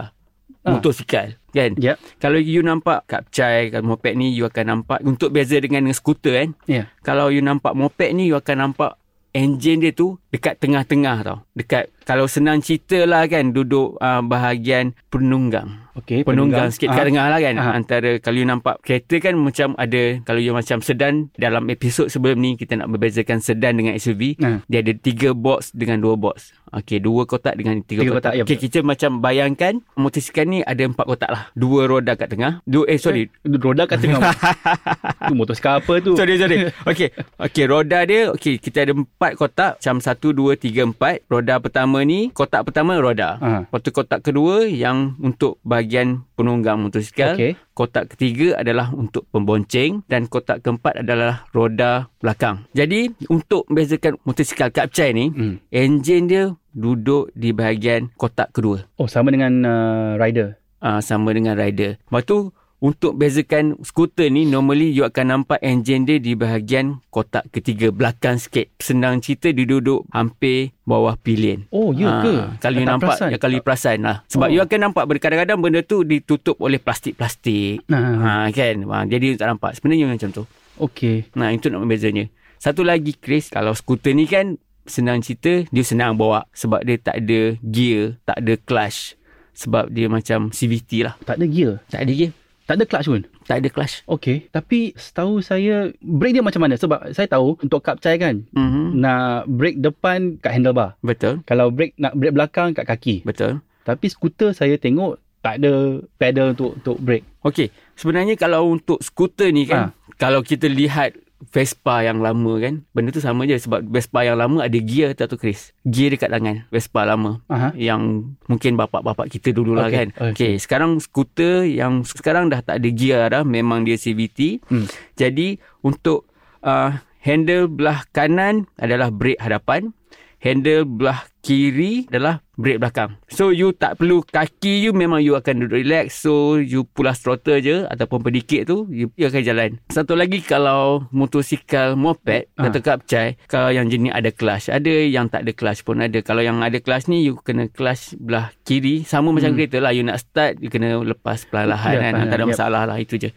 Ah. 0.68 0.76
Motosikal. 0.76 1.40
Kan. 1.56 1.80
Ya. 1.80 1.96
Kalau 2.20 2.44
you 2.44 2.60
nampak 2.60 3.08
kapcai, 3.08 3.72
kalau 3.72 3.96
moped 3.96 4.12
ni 4.20 4.36
you 4.36 4.44
akan 4.44 4.84
nampak. 4.84 5.00
Untuk 5.08 5.32
beza 5.32 5.56
dengan, 5.64 5.88
dengan 5.88 5.96
skuter 5.96 6.44
kan. 6.44 6.50
Ya. 6.68 6.92
Kalau 7.08 7.32
you 7.32 7.40
nampak 7.40 7.72
moped 7.72 8.12
ni 8.12 8.28
you 8.28 8.36
akan 8.36 8.68
nampak 8.68 9.00
enjin 9.32 9.80
dia 9.80 9.96
tu 9.96 10.20
dekat 10.30 10.58
tengah-tengah 10.58 11.18
tau. 11.22 11.38
Dekat 11.52 11.90
kalau 12.04 12.26
senang 12.26 12.60
cerita 12.60 13.04
lah 13.04 13.26
kan 13.26 13.52
duduk 13.52 13.96
uh, 13.98 14.20
bahagian 14.22 14.96
penunggang. 15.08 15.84
Okey, 15.98 16.22
Penunggang 16.22 16.70
sikit 16.70 16.94
kat 16.94 17.02
Ah. 17.04 17.08
tengah 17.10 17.26
lah 17.26 17.40
kan. 17.42 17.56
Ah. 17.58 17.74
Antara 17.74 18.22
kalau 18.22 18.38
you 18.38 18.46
nampak 18.46 18.78
kereta 18.80 19.18
kan 19.18 19.34
macam 19.34 19.74
ada 19.76 20.22
kalau 20.22 20.38
you 20.38 20.54
macam 20.54 20.78
sedan 20.78 21.34
dalam 21.34 21.66
episod 21.68 22.06
sebelum 22.06 22.38
ni 22.38 22.54
kita 22.54 22.78
nak 22.78 22.86
membezakan 22.88 23.42
sedan 23.42 23.76
dengan 23.76 23.98
SUV. 23.98 24.38
Ah. 24.38 24.62
Dia 24.66 24.86
ada 24.86 24.94
tiga 24.94 25.34
box 25.34 25.74
dengan 25.74 25.98
dua 25.98 26.14
box. 26.14 26.54
Okey, 26.70 27.00
dua 27.00 27.24
kotak 27.24 27.56
dengan 27.56 27.80
tiga, 27.82 28.04
Tiga 28.04 28.12
kotak. 28.14 28.30
kotak, 28.30 28.34
ya, 28.36 28.44
Okey, 28.44 28.58
kita 28.60 28.84
macam 28.84 29.10
bayangkan 29.18 29.74
motosikal 29.96 30.44
ni 30.44 30.60
ada 30.62 30.84
empat 30.84 31.06
kotak 31.08 31.30
lah. 31.30 31.44
Dua 31.54 31.88
roda 31.88 32.14
kat 32.14 32.28
tengah. 32.28 32.60
Dua 32.62 32.84
eh 32.86 33.00
sorry, 33.00 33.32
Roda 33.42 33.84
kat 33.86 33.98
tengah. 33.98 34.20
tu 35.28 35.34
motosikal 35.34 35.80
apa 35.80 35.94
tu? 36.00 36.14
Sorry, 36.14 36.36
sorry. 36.36 36.68
Okey. 36.90 37.10
Okey, 37.40 37.66
roda 37.66 38.04
dia, 38.04 38.30
okey, 38.32 38.60
kita 38.60 38.84
ada 38.84 38.94
empat 38.94 39.32
kotak. 39.34 39.72
Macam 39.80 39.98
satu, 39.98 40.17
dua, 40.20 40.54
tiga, 40.54 40.84
empat. 40.84 41.26
Roda 41.26 41.58
pertama 41.58 42.02
ni, 42.02 42.30
kotak 42.30 42.66
pertama 42.66 42.98
roda. 42.98 43.38
Ha. 43.38 43.50
Lepas 43.66 43.80
tu 43.82 43.90
kotak 43.92 44.22
kedua 44.22 44.66
yang 44.66 45.14
untuk 45.18 45.62
bahagian 45.62 46.26
penunggang 46.34 46.82
motosikal. 46.82 47.38
Okey. 47.38 47.54
Kotak 47.72 48.14
ketiga 48.14 48.58
adalah 48.58 48.90
untuk 48.90 49.30
pembonceng. 49.30 50.02
Dan 50.06 50.26
kotak 50.26 50.62
keempat 50.62 51.02
adalah 51.02 51.46
roda 51.52 52.10
belakang. 52.18 52.66
Jadi, 52.72 53.14
untuk 53.30 53.70
membezakan 53.70 54.18
motosikal 54.24 54.70
kapcai 54.70 55.12
ni, 55.12 55.30
Hmm. 55.30 55.62
enjin 55.70 56.26
dia 56.26 56.44
duduk 56.72 57.30
di 57.34 57.52
bahagian 57.52 58.10
kotak 58.14 58.50
kedua. 58.50 58.86
Oh, 58.98 59.06
sama 59.06 59.30
dengan 59.30 59.54
uh, 59.62 60.12
rider. 60.16 60.58
uh, 60.78 61.02
sama 61.02 61.34
dengan 61.34 61.58
rider. 61.58 61.98
Lepas 62.00 62.22
tu 62.24 62.54
untuk 62.78 63.18
bezakan 63.18 63.74
skuter 63.82 64.30
ni 64.30 64.46
normally 64.46 64.88
you 64.88 65.02
akan 65.02 65.26
nampak 65.34 65.58
enjin 65.60 66.06
dia 66.06 66.18
di 66.18 66.34
bahagian 66.34 67.02
kotak 67.10 67.50
ketiga 67.50 67.90
belakang 67.90 68.38
sikit. 68.38 68.70
Senang 68.78 69.18
cerita 69.18 69.50
dia 69.50 69.66
duduk 69.66 70.06
hampir 70.12 70.78
bawah 70.84 71.14
pilihan. 71.16 71.66
Oh, 71.70 71.90
ya 71.90 72.08
Ah, 72.08 72.22
ke? 72.22 72.34
Kalau 72.60 72.78
you 72.78 72.86
nampak, 72.86 73.18
perasan. 73.18 73.30
ya, 73.30 73.38
kalau 73.38 73.54
you 73.54 73.64
perasan 73.66 73.98
lah. 74.00 74.18
Sebab 74.28 74.48
Oh. 74.48 74.54
you 74.54 74.62
akan 74.62 74.80
nampak 74.84 75.04
kadang-kadang 75.18 75.58
benda 75.58 75.82
tu 75.82 76.06
ditutup 76.06 76.54
oleh 76.60 76.78
plastik-plastik. 76.78 77.82
Nah, 77.88 78.46
Ha, 78.46 78.54
kan? 78.54 78.76
Ha, 78.84 78.98
jadi 79.04 79.26
you 79.26 79.36
tak 79.36 79.50
nampak. 79.50 79.74
Sebenarnya 79.74 80.06
macam 80.06 80.30
tu. 80.30 80.44
okey. 80.78 81.34
Nah, 81.34 81.50
itu 81.50 81.68
nak 81.68 81.82
membezanya. 81.82 82.30
Satu 82.58 82.82
lagi 82.82 83.14
Chris, 83.14 83.50
kalau 83.50 83.74
skuter 83.74 84.14
ni 84.14 84.26
kan 84.26 84.58
senang 84.84 85.20
cerita, 85.20 85.66
dia 85.66 85.82
senang 85.82 86.14
bawa 86.14 86.46
sebab 86.52 86.82
dia 86.82 86.96
tak 86.96 87.18
ada 87.18 87.58
gear, 87.60 88.22
tak 88.24 88.38
ada 88.38 88.54
clutch. 88.56 89.18
Sebab 89.52 89.90
dia 89.90 90.06
macam 90.06 90.54
CVT 90.54 91.02
lah. 91.02 91.18
Tak 91.20 91.42
ada 91.42 91.46
gear. 91.46 91.82
Tak 91.90 92.06
ada 92.06 92.14
gear. 92.14 92.30
Tak 92.68 92.76
ada 92.76 92.84
clutch 92.84 93.08
pun. 93.08 93.24
Tak 93.48 93.64
ada 93.64 93.68
clutch. 93.72 94.04
Okey, 94.06 94.52
tapi 94.52 94.92
setahu 94.94 95.40
saya 95.40 95.88
brake 95.98 96.36
dia 96.36 96.44
macam 96.44 96.68
mana? 96.68 96.76
Sebab 96.76 97.16
saya 97.16 97.24
tahu 97.26 97.56
untuk 97.64 97.80
kapcai 97.80 98.20
kan 98.20 98.44
Mm-hmm. 98.52 98.86
nak 98.94 99.48
brake 99.48 99.80
depan 99.80 100.36
kat 100.38 100.52
handlebar. 100.52 101.00
Betul. 101.00 101.40
Kalau 101.48 101.72
brake 101.72 101.96
nak 101.96 102.12
brake 102.14 102.36
belakang 102.36 102.76
kat 102.76 102.84
kaki. 102.84 103.24
Betul. 103.24 103.64
Tapi 103.82 104.06
skuter 104.12 104.52
saya 104.52 104.76
tengok 104.76 105.16
tak 105.40 105.64
ada 105.64 106.04
pedal 106.20 106.52
untuk 106.52 106.76
untuk 106.76 107.00
brake. 107.00 107.24
Okey. 107.40 107.72
Sebenarnya 107.96 108.36
kalau 108.36 108.68
untuk 108.68 109.00
skuter 109.00 109.48
ni 109.50 109.64
kan, 109.64 109.96
kalau 110.20 110.44
kita 110.44 110.68
lihat 110.68 111.16
Vespa 111.38 112.02
yang 112.02 112.18
lama 112.18 112.58
kan, 112.58 112.82
benda 112.98 113.14
tu 113.14 113.22
sama 113.22 113.46
je 113.46 113.54
sebab 113.62 113.86
Vespa 113.86 114.26
yang 114.26 114.42
lama 114.42 114.66
ada 114.66 114.74
gear 114.82 115.14
tak 115.14 115.30
tu 115.30 115.38
Chris. 115.38 115.70
Gear 115.86 116.18
dekat 116.18 116.34
tangan 116.34 116.66
Vespa 116.74 117.06
lama. 117.06 117.46
Aha. 117.46 117.78
Yang 117.78 118.34
mungkin 118.50 118.74
bapak-bapak 118.74 119.30
kita 119.30 119.54
dulu 119.54 119.78
lah 119.78 119.86
Okey, 119.86 119.96
kan. 119.96 120.08
okey. 120.18 120.34
Okey, 120.34 120.54
sekarang 120.58 120.98
skuter 120.98 121.70
yang 121.70 122.02
sekarang 122.02 122.50
dah 122.50 122.66
tak 122.66 122.82
ada 122.82 122.90
gear 122.90 123.30
dah, 123.30 123.46
memang 123.46 123.86
dia 123.86 124.02
CVT. 124.02 124.66
Hmm. 124.66 124.90
Jadi 125.14 125.62
untuk 125.86 126.26
uh, 126.66 126.98
handle 127.22 127.70
belah 127.70 128.02
kanan 128.10 128.66
adalah 128.82 129.14
brake 129.14 129.38
hadapan, 129.38 129.94
handle 130.42 130.90
belah 130.90 131.22
kiri 131.48 132.12
adalah 132.12 132.44
brake 132.54 132.76
belakang. 132.76 133.16
So 133.30 133.50
you 133.50 133.72
tak 133.72 133.96
perlu 133.96 134.20
kaki 134.20 134.82
you 134.82 134.92
memang 134.92 135.22
you 135.22 135.34
akan 135.34 135.64
duduk 135.64 135.80
relax. 135.80 136.20
So 136.20 136.58
you 136.58 136.84
pulas 136.84 137.18
throttle 137.18 137.56
je 137.58 137.86
ataupun 137.86 138.20
pedikit 138.20 138.68
tu 138.68 138.84
you, 138.90 139.08
you 139.14 139.26
akan 139.26 139.42
jalan. 139.42 139.70
Satu 139.88 140.14
lagi 140.14 140.42
kalau 140.42 141.08
motosikal 141.10 141.96
moped 141.96 142.52
Ah. 142.54 142.68
atau 142.68 142.82
kapcai 142.82 143.40
kalau 143.46 143.70
yang 143.70 143.88
jenis 143.88 144.12
ada 144.12 144.28
clutch, 144.28 144.68
ada 144.68 144.90
yang 144.90 145.30
tak 145.30 145.46
ada 145.46 145.52
clutch 145.54 145.82
pun 145.82 146.02
ada. 146.02 146.20
Kalau 146.20 146.42
yang 146.42 146.60
ada 146.60 146.76
clutch 146.78 147.08
ni 147.08 147.24
you 147.24 147.38
kena 147.38 147.70
clutch 147.70 148.18
belah 148.18 148.52
kiri 148.62 149.02
sama 149.02 149.32
macam 149.32 149.48
Hmm. 149.48 149.58
kereta 149.58 149.78
lah 149.80 149.94
you 149.94 150.02
nak 150.02 150.20
start 150.20 150.60
you 150.60 150.68
kena 150.68 151.00
lepas 151.00 151.48
perlahan-lahan 151.48 151.94
Ya, 151.94 152.00
kan. 152.02 152.14
Tak 152.26 152.36
ada 152.36 152.44
yep. 152.44 152.52
masalah 152.52 152.84
lah 152.84 152.98
itu 152.98 153.16
je. 153.16 153.32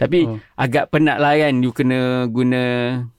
Tapi 0.00 0.24
Oh. 0.24 0.40
agak 0.56 0.88
penat 0.88 1.20
lah 1.20 1.36
kan 1.36 1.60
you 1.60 1.70
kena 1.70 2.24
guna 2.24 2.62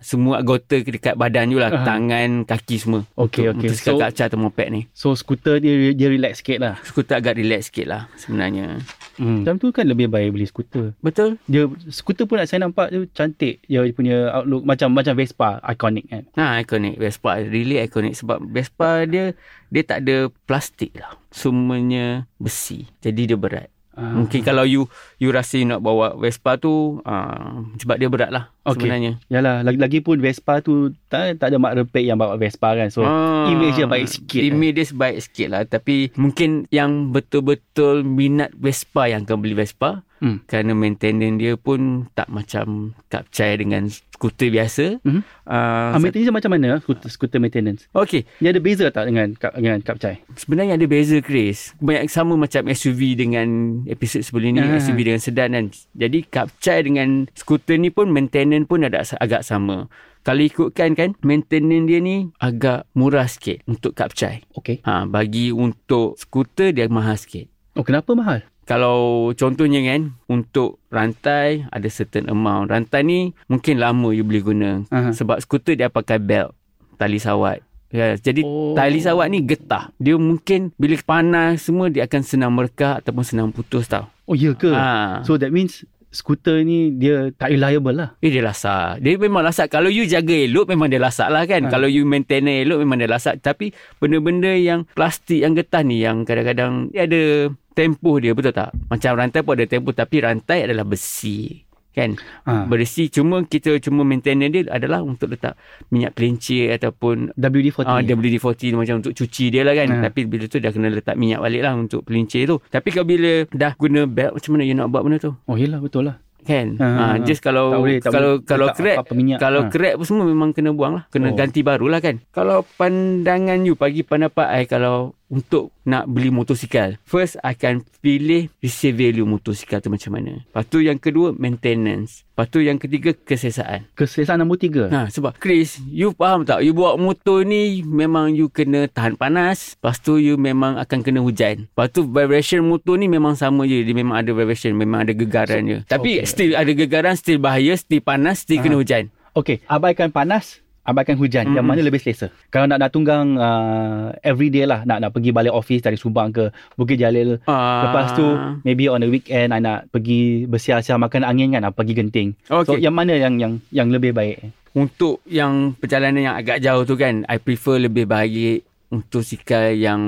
semua 0.01 0.41
anggota 0.41 0.81
dekat 0.81 1.13
badan 1.13 1.53
you 1.53 1.61
lah. 1.61 1.69
Ah. 1.69 1.85
Tangan, 1.85 2.41
kaki 2.41 2.81
semua. 2.81 3.05
Okey, 3.13 3.53
Untuk 3.53 3.61
okey. 3.61 3.69
Motosikal 3.69 3.93
So- 3.93 4.01
kapcai 4.01 4.25
atau 4.25 4.39
moped 4.41 4.67
ni. 4.67 4.81
So 4.91 5.13
skuter 5.13 5.61
dia 5.61 5.93
dia 5.93 6.09
relax 6.09 6.41
sikit 6.41 6.57
lah. 6.57 6.75
Skuter 6.81 7.21
agak 7.21 7.37
relax 7.37 7.69
sikit 7.69 7.85
lah 7.85 8.09
sebenarnya. 8.17 8.81
Hmm. 9.15 9.45
Macam 9.45 9.61
tu 9.61 9.69
kan 9.69 9.85
lebih 9.85 10.09
baik 10.09 10.33
beli 10.33 10.49
skuter. 10.49 10.97
Betul? 10.97 11.37
Dia 11.45 11.69
skuter 11.87 12.25
pun 12.25 12.41
saya 12.41 12.65
nampak 12.65 12.89
tu 12.89 13.05
cantik. 13.13 13.61
Dia 13.63 13.85
punya 13.91 14.33
outlook 14.33 14.65
macam 14.65 14.89
macam 14.89 15.13
Vespa 15.13 15.61
iconic 15.61 16.09
kan. 16.09 16.23
Ha, 16.33 16.59
iconic 16.59 16.97
Vespa. 16.97 17.37
Really 17.37 17.77
iconic 17.77 18.17
sebab 18.17 18.41
Vespa 18.41 19.05
dia 19.05 19.37
dia 19.69 19.83
tak 19.85 20.01
ada 20.01 20.33
plastik 20.43 20.97
lah. 20.97 21.13
Semuanya 21.29 22.25
besi. 22.37 22.89
Jadi 22.99 23.29
dia 23.29 23.37
berat. 23.37 23.69
Ah. 23.91 24.15
Mungkin 24.15 24.39
kalau 24.41 24.63
you 24.63 24.87
you 25.17 25.29
rasa 25.29 25.59
you 25.59 25.67
nak 25.67 25.79
bawa 25.79 26.15
Vespa 26.15 26.55
tu 26.55 27.03
uh, 27.03 27.51
sebab 27.75 27.99
dia 27.99 28.07
berat 28.07 28.31
lah 28.31 28.47
Okey. 28.63 28.87
sebenarnya. 28.87 29.19
Yalah, 29.27 29.61
lagi, 29.61 29.75
lagi 29.75 29.99
pun 29.99 30.15
Vespa 30.17 30.59
tu 30.59 30.95
tak, 31.05 31.35
tak 31.35 31.51
ada 31.51 31.59
mak 31.59 31.75
repek 31.75 32.07
yang 32.07 32.15
bawa 32.15 32.35
Vespa 32.35 32.71
kan. 32.71 32.87
So, 32.87 33.03
Ah, 33.03 33.51
image 33.51 33.75
dia 33.75 33.85
baik 33.85 34.07
sikit. 34.07 34.39
kan. 34.39 34.47
Image 34.47 34.73
dia 34.73 34.85
baik 34.89 35.17
sikit 35.19 35.47
lah. 35.49 35.61
Tapi 35.65 35.95
mungkin 36.15 36.69
yang 36.69 37.11
betul-betul 37.11 38.01
minat 38.01 38.55
Vespa 38.55 39.05
yang 39.05 39.23
akan 39.23 39.37
beli 39.37 39.53
Vespa. 39.53 40.07
Hmm. 40.21 40.37
Kerana 40.45 40.77
maintenance 40.77 41.41
dia 41.41 41.57
pun 41.57 42.05
tak 42.13 42.29
macam 42.29 42.93
kapcai 43.09 43.57
dengan 43.57 43.89
skuter 43.89 44.53
biasa. 44.53 45.01
Mhm. 45.01 45.21
Uh, 45.49 45.91
Ah, 45.91 45.97
maintenance 45.97 46.29
dia 46.29 46.35
macam 46.35 46.51
mana 46.53 46.77
skuter, 46.77 47.09
skuter 47.09 47.39
maintenance? 47.41 47.89
okay. 47.91 48.29
Dia 48.37 48.53
ada 48.53 48.61
beza 48.61 48.85
tak 48.93 49.09
dengan 49.09 49.33
dengan 49.33 49.81
Kapcai? 49.81 50.21
Sebenarnya 50.37 50.77
ada 50.77 50.85
beza 50.85 51.17
Chris. 51.25 51.73
Banyak 51.81 52.05
sama 52.05 52.37
macam 52.37 52.69
SUV 52.69 53.17
dengan 53.17 53.81
episod 53.89 54.21
sebelum 54.21 54.53
ni. 54.55 54.61
Ah. 54.61 54.77
SUV 54.77 55.09
dengan 55.09 55.21
sedan 55.21 55.57
kan. 55.57 55.65
Jadi 55.97 56.21
kapcai 56.29 56.85
dengan 56.85 57.25
skuter 57.33 57.81
ni 57.81 57.89
pun 57.89 58.13
maintenance 58.13 58.69
pun 58.69 58.85
ada 58.85 59.01
agak 59.17 59.41
sama. 59.41 59.89
Kalau 60.21 60.45
ikutkan 60.45 60.93
kan 60.93 61.17
maintenance 61.25 61.89
dia 61.89 61.97
ni 61.97 62.29
agak 62.37 62.85
murah 62.93 63.25
sikit 63.25 63.65
untuk 63.65 63.97
kapcai. 63.97 64.45
Okey. 64.53 64.85
Ha, 64.85 65.09
bagi 65.09 65.49
untuk 65.49 66.13
skuter 66.13 66.77
dia 66.77 66.85
mahal 66.85 67.17
sikit. 67.17 67.49
Oh, 67.73 67.81
kenapa 67.81 68.13
mahal? 68.13 68.45
Kalau 68.63 69.29
contohnya 69.33 69.81
kan 69.81 70.15
untuk 70.25 70.79
rantai 70.87 71.65
ada 71.67 71.87
certain 71.89 72.29
amount. 72.29 72.69
Rantai 72.69 73.01
ni 73.01 73.19
mungkin 73.45 73.81
lama 73.81 74.13
you 74.13 74.21
boleh 74.23 74.43
guna. 74.43 74.71
Aha. 74.87 75.11
Sebab 75.11 75.41
skuter 75.41 75.75
dia 75.75 75.89
pakai 75.89 76.21
belt, 76.21 76.53
tali 76.95 77.17
sawat. 77.17 77.59
Ya, 77.91 78.15
jadi 78.15 78.47
Oh. 78.47 78.71
tali 78.71 79.03
sawat 79.03 79.27
ni 79.27 79.43
getah. 79.43 79.91
Dia 79.99 80.15
mungkin 80.15 80.71
bila 80.79 80.95
panas 81.03 81.67
semua 81.67 81.91
dia 81.91 82.07
akan 82.07 82.21
senang 82.23 82.55
merekat 82.55 83.03
ataupun 83.03 83.25
senang 83.27 83.51
putus 83.51 83.91
tau. 83.91 84.07
Oh, 84.23 84.37
ya 84.37 84.55
ke? 84.55 84.71
Ha. 84.71 85.27
So, 85.27 85.35
that 85.35 85.51
means 85.51 85.83
skuter 86.11 86.61
ni 86.67 86.93
dia 86.99 87.31
tak 87.33 87.55
reliable 87.55 87.95
lah. 87.95 88.09
Eh 88.19 88.29
dia 88.29 88.43
lasak. 88.43 88.99
Dia 88.99 89.15
memang 89.15 89.41
lasak. 89.41 89.71
Kalau 89.71 89.87
you 89.87 90.03
jaga 90.05 90.35
elok 90.35 90.69
memang 90.69 90.91
dia 90.91 90.99
lasak 90.99 91.31
lah 91.31 91.47
kan. 91.47 91.65
Ha. 91.65 91.71
Kalau 91.71 91.87
you 91.87 92.03
maintain 92.03 92.45
elok 92.45 92.83
memang 92.83 92.99
dia 92.99 93.09
lasak. 93.09 93.39
Tapi 93.39 93.71
benda-benda 93.97 94.51
yang 94.51 94.85
plastik 94.91 95.41
yang 95.41 95.55
getah 95.55 95.81
ni 95.81 96.03
yang 96.03 96.27
kadang-kadang 96.27 96.91
dia 96.91 97.07
ada 97.07 97.49
tempoh 97.71 98.19
dia 98.19 98.35
betul 98.35 98.51
tak? 98.51 98.75
Macam 98.91 99.11
rantai 99.15 99.41
pun 99.41 99.55
ada 99.55 99.65
tempoh 99.65 99.95
tapi 99.95 100.19
rantai 100.19 100.67
adalah 100.67 100.83
besi. 100.83 101.70
Kan? 101.91 102.15
Ha. 102.43 102.65
Bersih 102.65 103.07
cuma 103.07 103.43
kita 103.43 103.75
cuma 103.77 104.01
maintenance 104.01 104.47
dia 104.49 104.63
adalah 104.67 105.03
untuk 105.03 105.27
letak 105.27 105.59
minyak 105.87 106.15
kelincir 106.15 106.71
ataupun 106.71 107.35
WD-40. 107.35 107.83
Ah, 107.83 107.99
WD-40 107.99 108.71
macam 108.73 108.95
untuk 108.99 109.11
cuci 109.11 109.51
dia 109.51 109.61
lah 109.61 109.75
kan. 109.75 109.87
Ha. 109.89 110.07
Tapi 110.07 110.23
bila 110.23 110.47
tu 110.47 110.57
dah 110.57 110.71
kena 110.71 110.87
letak 110.87 111.15
minyak 111.15 111.39
balik 111.39 111.61
lah 111.61 111.75
untuk 111.75 112.07
pelincir 112.07 112.47
tu. 112.47 112.63
Tapi 112.63 112.87
kalau 112.89 113.03
bila 113.03 113.43
dah 113.49 113.75
guna 113.75 114.07
belt 114.07 114.39
macam 114.39 114.49
mana 114.55 114.63
you 114.63 114.73
nak 114.73 114.87
buat 114.87 115.03
benda 115.03 115.19
tu? 115.19 115.31
Oh, 115.45 115.59
yelah 115.59 115.77
betul 115.77 116.07
lah. 116.07 116.15
Kan? 116.41 116.73
Ha, 116.73 116.81
Ha, 116.81 116.89
ha, 116.89 117.05
ha. 117.13 117.17
just 117.21 117.37
kalau 117.37 117.69
Tak 117.69 117.79
boleh, 117.79 117.97
tak 117.99 118.09
kalau 118.09 118.31
boleh 118.33 118.47
kalau 118.49 118.67
crack 118.73 118.97
kalau 119.37 119.61
Ha. 119.61 119.69
crack 119.69 119.93
pun 119.93 120.05
semua 120.07 120.25
memang 120.25 120.49
kena 120.51 120.73
buang 120.73 120.97
lah. 120.97 121.03
Kena 121.13 121.29
Oh. 121.29 121.37
ganti 121.37 121.61
baru 121.61 121.85
lah 121.85 122.01
kan. 122.01 122.17
Kalau 122.33 122.65
pandangan 122.75 123.61
you 123.61 123.75
bagi 123.75 124.01
pendapat 124.01 124.49
I 124.49 124.63
kalau 124.65 125.13
untuk 125.31 125.71
nak 125.87 126.11
beli 126.11 126.27
motosikal. 126.27 126.99
First 127.07 127.39
I 127.39 127.55
akan 127.55 127.87
pilih 128.03 128.51
resale 128.59 128.91
value 128.91 129.23
motosikal 129.23 129.79
tu 129.79 129.87
macam 129.87 130.19
mana. 130.19 130.43
Lepas 130.43 130.67
tu 130.67 130.83
yang 130.83 130.99
kedua 130.99 131.31
maintenance. 131.31 132.27
Lepas 132.35 132.47
tu 132.51 132.59
yang 132.59 132.75
ketiga 132.75 133.15
kesesaan. 133.15 133.87
Kesesaan 133.95 134.43
nombor 134.43 134.59
tiga. 134.59 134.91
Ha, 134.91 135.07
sebab 135.07 135.39
Chris, 135.39 135.79
you 135.87 136.11
faham 136.11 136.43
tak? 136.43 136.65
You 136.65 136.75
bawa 136.75 136.99
motor 136.99 137.47
ni 137.47 137.79
memang 137.85 138.35
you 138.35 138.51
kena 138.51 138.91
tahan 138.91 139.15
panas. 139.15 139.79
Lepas 139.79 140.03
tu 140.03 140.19
you 140.19 140.35
memang 140.35 140.75
akan 140.75 140.99
kena 140.99 141.23
hujan. 141.23 141.71
Lepas 141.71 141.87
tu 141.95 142.03
vibration 142.03 142.59
motor 142.67 142.99
ni 142.99 143.07
memang 143.07 143.39
sama 143.39 143.63
je. 143.63 143.87
Dia 143.87 143.95
memang 143.95 144.19
ada 144.19 144.35
vibration, 144.35 144.75
memang 144.75 145.07
ada 145.07 145.13
gegaran 145.15 145.63
je. 145.63 145.77
Tapi 145.87 146.19
okay. 146.19 146.27
still 146.27 146.51
ada 146.59 146.71
gegaran, 146.75 147.15
still 147.15 147.39
bahaya, 147.39 147.79
still 147.79 148.03
panas, 148.03 148.43
still 148.43 148.59
Ah. 148.59 148.63
kena 148.67 148.75
hujan. 148.75 149.03
Okey, 149.31 149.63
abaikan 149.63 150.11
panas, 150.11 150.59
abaikan 150.81 151.17
hujan. 151.17 151.45
Mm-mm. 151.49 151.57
Yang 151.57 151.65
mana 151.65 151.81
lebih 151.85 152.01
selesa? 152.01 152.33
Kalau 152.49 152.65
nak 152.65 152.81
nak 152.81 152.89
tunggang 152.89 153.37
uh, 153.37 154.11
everyday 154.25 154.65
lah, 154.65 154.81
nak 154.85 155.01
nak 155.01 155.11
pergi 155.13 155.29
balik 155.29 155.53
office 155.53 155.85
dari 155.85 155.97
Subang 155.97 156.33
ke 156.33 156.49
Bukit 156.77 156.97
Jalil. 156.97 157.37
Ah. 157.45 157.89
Lepas 157.89 158.17
tu 158.17 158.25
maybe 158.65 158.89
on 158.89 159.01
the 159.01 159.09
weekend 159.09 159.53
I 159.53 159.61
nak 159.61 159.93
pergi 159.93 160.49
bersiar-siar 160.49 160.97
makan 160.97 161.21
angin 161.21 161.53
kan, 161.53 161.61
nak 161.65 161.77
pergi 161.77 161.93
genting. 161.97 162.33
So 162.47 162.63
Okay. 162.65 162.81
yang 162.81 162.95
mana 162.95 163.13
yang 163.17 163.37
yang 163.37 163.53
yang 163.69 163.89
lebih 163.91 164.15
baik? 164.15 164.53
Untuk 164.71 165.19
yang 165.27 165.75
perjalanan 165.75 166.31
yang 166.31 166.35
agak 166.39 166.63
jauh 166.63 166.87
tu 166.87 166.95
kan, 166.95 167.27
I 167.27 167.37
prefer 167.43 167.75
lebih 167.75 168.07
baik 168.07 168.70
untuk 168.91 169.23
sikal 169.23 169.71
yang 169.71 170.01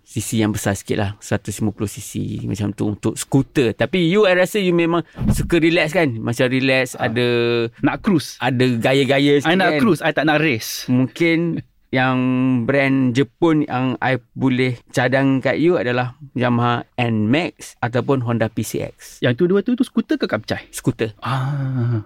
sisi 0.00 0.38
yang 0.38 0.50
besar 0.50 0.72
sikit 0.72 0.96
lah 0.96 1.10
150 1.18 1.58
cc 1.84 2.12
macam 2.44 2.70
tu 2.70 2.86
untuk 2.86 3.12
skuter 3.12 3.74
tapi 3.74 4.06
you 4.06 4.24
I 4.24 4.34
rasa 4.34 4.56
you 4.56 4.70
memang 4.70 5.02
suka 5.28 5.58
relax 5.58 5.90
kan 5.90 6.14
macam 6.16 6.46
relax 6.46 6.94
Ah. 6.94 7.06
ada 7.06 7.26
Nak 7.78 7.96
cruise. 7.98 8.38
ada 8.38 8.64
gaya-gaya 8.72 9.38
sikit 9.38 9.48
I 9.48 9.54
nak 9.54 9.70
kan 9.72 9.80
cruise, 9.80 10.00
I 10.00 10.10
tak 10.10 10.24
nak 10.24 10.38
race. 10.38 10.86
mungkin 10.86 11.58
yang 11.88 12.16
brand 12.62 13.10
Jepun 13.10 13.64
yang 13.64 13.96
I 13.98 14.20
boleh 14.32 14.76
cadang 14.88 15.40
kat 15.40 15.56
you 15.56 15.74
adalah 15.74 16.12
Yamaha 16.32 16.84
NMAX 16.94 17.80
ataupun 17.80 18.20
Honda 18.20 18.46
PCX 18.46 19.18
Yang 19.18 19.34
tu 19.34 19.44
dua 19.48 19.60
tu 19.60 19.72
tu 19.72 19.82
skuter 19.82 20.14
ke 20.14 20.24
kapcai? 20.24 20.68
skuter 20.68 21.16
Ah. 21.18 22.04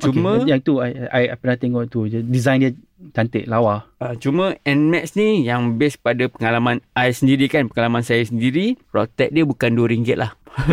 Cuma- 0.00 0.40
okay. 0.40 0.48
yang 0.48 0.60
tu 0.60 0.80
I, 0.80 0.96
I, 1.06 1.22
I 1.28 1.36
pernah 1.36 1.56
tengok 1.56 1.84
tu 1.86 2.06
je. 2.06 2.20
Design 2.20 2.58
dia 2.58 2.72
cantik, 3.10 3.46
lawa. 3.46 3.86
Uh, 3.98 4.16
cuma 4.16 4.56
NMAX 4.60 5.14
ni 5.14 5.44
yang 5.44 5.76
base 5.76 5.94
pada 5.94 6.26
pengalaman 6.26 6.80
I 6.92 7.12
sendiri 7.12 7.46
kan, 7.46 7.68
pengalaman 7.68 8.00
saya 8.00 8.24
sendiri, 8.24 8.74
tax 9.08 9.30
dia 9.30 9.44
bukan 9.44 9.70
RM2 9.70 10.16
lah. 10.16 10.32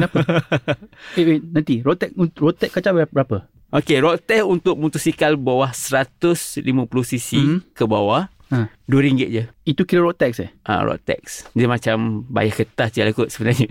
Eh 1.14 1.24
wait, 1.24 1.44
nanti 1.46 1.86
rotek 1.86 2.10
rotek 2.16 2.72
kaca 2.72 2.90
berapa? 3.06 3.46
Okey, 3.70 3.98
road 4.00 4.24
tax 4.24 4.42
untuk 4.42 4.74
motosikal 4.74 5.36
bawah 5.36 5.70
150cc 5.70 7.30
Mhm. 7.36 7.58
ke 7.76 7.84
bawah, 7.84 8.32
Ha. 8.50 8.70
RM2 8.86 9.22
je. 9.26 9.44
Itu 9.66 9.82
kira 9.84 10.06
road 10.06 10.14
tax 10.16 10.38
eh? 10.38 10.54
Ah, 10.62 10.86
road 10.86 11.02
tax. 11.02 11.50
Dia 11.52 11.66
macam 11.66 12.22
bayar 12.30 12.54
kertas 12.56 12.94
je 12.94 13.02
lah 13.02 13.10
kot 13.10 13.34
sebenarnya. 13.34 13.66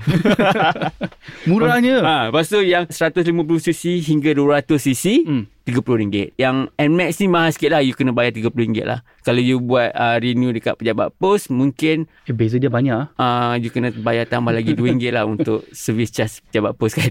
Murahnya. 1.49 1.97
ha, 2.03 2.17
lepas 2.29 2.47
tu 2.47 2.59
yang 2.59 2.85
150cc 2.87 4.03
hingga 4.03 4.35
200cc, 4.35 5.05
Hmm. 5.25 5.45
RM30. 5.65 6.37
Yang 6.37 6.57
NMAX 6.77 7.11
ni 7.17 7.27
mahal 7.27 7.49
sikit 7.49 7.73
lah. 7.73 7.81
You 7.81 7.97
kena 7.97 8.13
bayar 8.13 8.37
RM30 8.37 8.85
lah. 8.85 9.01
Kalau 9.23 9.41
you 9.41 9.57
buat 9.57 9.89
uh, 9.91 10.21
renew 10.21 10.53
dekat 10.53 10.77
pejabat 10.77 11.09
pos, 11.17 11.49
mungkin 11.49 12.05
Eh, 12.27 12.37
beza 12.37 12.61
dia 12.61 12.69
banyak 12.69 12.93
ah. 12.93 13.09
uh, 13.17 13.55
you 13.57 13.73
kena 13.73 13.89
bayar 13.95 14.29
tambah 14.29 14.53
lagi 14.53 14.77
RM2 14.77 15.09
lah 15.09 15.25
untuk 15.25 15.65
service 15.73 16.13
charge 16.13 16.45
pejabat 16.51 16.77
pos 16.77 16.93
kan. 16.93 17.09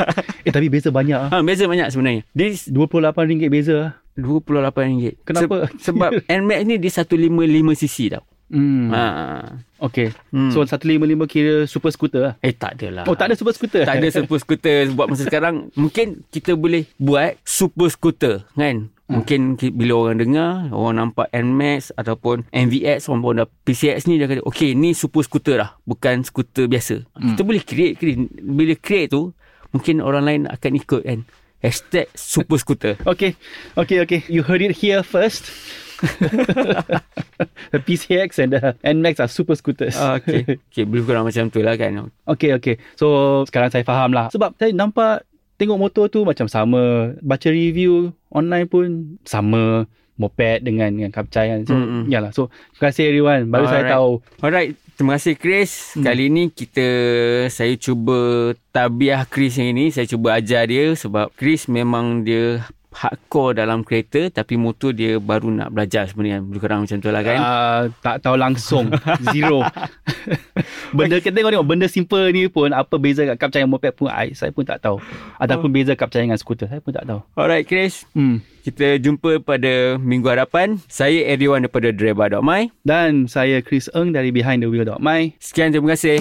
Eh 0.46 0.54
tapi 0.54 0.70
beza 0.70 0.94
banyak 0.94 1.18
ah. 1.18 1.28
ha, 1.32 1.42
beza 1.42 1.66
banyak 1.66 1.90
sebenarnya. 1.90 2.22
This 2.30 2.70
RM28 2.70 3.42
beza 3.50 3.74
ah. 3.74 3.90
RM28. 4.16 5.24
Kenapa? 5.24 5.56
Se- 5.68 5.90
sebab 5.90 6.10
NMAX 6.32 6.60
ni 6.64 6.74
dia 6.76 6.90
155cc 6.90 7.96
tau. 8.10 8.24
Hmm. 8.46 8.94
Ha. 8.94 9.02
Okay. 9.82 10.14
Hmm. 10.30 10.54
So 10.54 10.62
155 10.62 11.02
kira 11.26 11.66
super 11.66 11.90
scooter 11.90 12.20
lah. 12.22 12.34
Eh 12.40 12.54
tak 12.54 12.78
adalah. 12.78 13.02
Oh 13.04 13.12
tak 13.12 13.28
ada 13.28 13.34
super 13.34 13.50
scooter? 13.50 13.82
tak 13.82 13.98
ada 13.98 14.08
super 14.08 14.38
scooter 14.38 14.86
buat 14.94 15.10
masa 15.10 15.26
sekarang. 15.26 15.68
Mungkin 15.82 16.22
kita 16.30 16.54
boleh 16.54 16.86
buat 16.96 17.34
super 17.42 17.90
scooter 17.90 18.46
kan. 18.54 18.88
Mungkin 19.06 19.54
ki- 19.54 19.70
bila 19.70 19.94
orang 20.00 20.18
dengar, 20.18 20.66
orang 20.70 20.98
nampak 21.00 21.30
NMAX 21.30 21.94
ataupun 21.94 22.42
orang 22.50 23.22
pun 23.22 23.34
dah 23.36 23.46
PCX 23.62 24.06
ni 24.06 24.18
dia 24.18 24.26
kata, 24.26 24.42
okay 24.42 24.74
ni 24.74 24.94
super 24.94 25.22
scooter 25.22 25.62
lah. 25.62 25.78
Bukan 25.82 26.22
scooter 26.22 26.66
biasa. 26.66 27.06
Kita 27.14 27.42
boleh 27.42 27.62
create, 27.62 27.94
create. 27.94 28.18
Bila 28.36 28.74
create 28.74 29.10
tu, 29.10 29.30
mungkin 29.70 30.02
orang 30.02 30.22
lain 30.22 30.42
akan 30.46 30.72
ikut 30.76 31.02
kan. 31.02 31.22
Hashtag 31.66 32.06
super 32.14 32.62
scooter. 32.62 32.94
Okay. 33.02 33.34
Okay, 33.74 33.98
okay. 34.06 34.22
You 34.30 34.46
heard 34.46 34.62
it 34.62 34.78
here 34.78 35.02
first. 35.02 35.50
the 37.72 37.80
PCX 37.82 38.38
and 38.38 38.54
the 38.54 38.76
NMAX 38.86 39.18
are 39.18 39.26
super 39.26 39.58
scooters. 39.58 39.98
Ah, 39.98 40.22
okay. 40.22 40.46
okay, 40.70 40.86
lebih 40.86 41.08
kurang 41.08 41.26
macam 41.26 41.50
tu 41.50 41.64
lah 41.66 41.74
kan. 41.74 42.06
Okay, 42.22 42.54
okay. 42.54 42.78
So, 42.94 43.42
sekarang 43.50 43.74
saya 43.74 43.82
faham 43.82 44.14
lah. 44.14 44.30
Sebab 44.30 44.54
saya 44.60 44.70
nampak 44.70 45.26
tengok 45.58 45.80
motor 45.80 46.06
tu 46.06 46.22
macam 46.22 46.46
sama. 46.46 47.16
Baca 47.18 47.48
review 47.50 48.14
online 48.30 48.70
pun 48.70 49.18
sama. 49.26 49.90
Moped 50.16 50.64
dengan 50.64 50.88
dengan 50.96 51.12
kapcai 51.12 51.52
kan. 51.52 51.60
So, 51.68 51.74
Mm-mm. 51.76 52.08
yalah. 52.08 52.32
So, 52.32 52.48
terima 52.72 52.88
kasih 52.88 53.04
everyone. 53.10 53.42
Baru 53.52 53.68
saya 53.68 53.84
Alright. 53.84 53.92
tahu. 53.92 54.10
Alright, 54.40 54.70
terima 54.96 55.20
kasih 55.20 55.36
Chris. 55.36 55.92
Hmm. 55.92 56.02
Kali 56.02 56.32
ni 56.32 56.48
kita 56.48 56.88
saya 57.52 57.76
cuba 57.76 58.52
tabiah 58.72 59.28
Chris 59.28 59.60
yang 59.60 59.76
ini, 59.76 59.92
saya 59.92 60.08
cuba 60.08 60.40
ajar 60.40 60.64
dia 60.66 60.96
sebab 60.96 61.30
Chris 61.36 61.68
memang 61.68 62.24
dia 62.24 62.64
hardcore 62.96 63.52
dalam 63.52 63.84
kereta 63.84 64.32
tapi 64.32 64.56
motor 64.56 64.96
dia 64.96 65.20
baru 65.20 65.52
nak 65.52 65.68
belajar 65.76 66.08
sebenarnya. 66.08 66.40
Lebih 66.40 66.60
kurang 66.64 66.88
macam 66.88 66.96
tu 66.96 67.08
lah 67.12 67.22
kan. 67.22 67.38
Uh, 67.38 67.82
tak 68.00 68.24
tahu 68.24 68.36
langsung. 68.40 68.88
Zero. 69.32 69.60
Benda 70.96 71.20
kita 71.20 71.36
tengok 71.36 71.52
tengok 71.52 71.68
benda 71.68 71.86
simple 71.86 72.24
ni 72.32 72.48
pun 72.48 72.72
apa 72.72 72.96
beza 72.96 73.28
kat 73.28 73.36
kap 73.36 73.50
cahaya 73.52 73.68
moped 73.68 73.92
pun 73.92 74.08
I, 74.08 74.32
saya 74.32 74.48
pun 74.50 74.64
tak 74.64 74.80
tahu. 74.80 74.96
Ataupun 75.36 75.68
beza 75.68 75.92
kap 75.92 76.08
cahaya 76.08 76.32
dengan 76.32 76.40
skuter 76.40 76.66
saya 76.72 76.80
pun 76.80 76.96
tak 76.96 77.04
tahu. 77.04 77.20
Alright 77.36 77.68
Chris. 77.68 78.08
Hmm. 78.16 78.40
Kita 78.66 78.98
jumpa 78.98 79.44
pada 79.46 79.94
minggu 80.00 80.26
hadapan. 80.26 80.82
Saya 80.90 81.22
Everyone 81.30 81.62
daripada 81.62 81.94
Driver.my. 81.94 82.72
Dan 82.82 83.30
saya 83.30 83.62
Chris 83.62 83.86
Eng 83.94 84.10
dari 84.10 84.34
Behind 84.34 84.58
the 84.58 84.66
Wheel.my. 84.66 85.38
Sekian 85.38 85.70
terima 85.70 85.94
kasih. 85.94 86.18